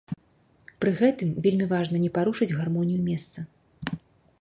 [0.83, 3.39] Пры гэтым вельмі важна не парушыць гармонію месца.